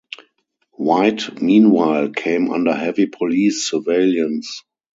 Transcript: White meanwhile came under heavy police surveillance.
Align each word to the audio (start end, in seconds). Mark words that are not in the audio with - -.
White 0.77 1.39
meanwhile 1.43 2.09
came 2.09 2.49
under 2.49 2.73
heavy 2.73 3.05
police 3.05 3.69
surveillance. 3.69 4.63